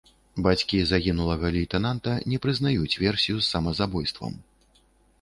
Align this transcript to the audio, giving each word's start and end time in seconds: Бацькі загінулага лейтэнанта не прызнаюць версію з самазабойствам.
Бацькі 0.45 0.79
загінулага 0.91 1.51
лейтэнанта 1.57 2.17
не 2.33 2.41
прызнаюць 2.49 2.99
версію 3.05 3.35
з 3.39 3.49
самазабойствам. 3.53 4.33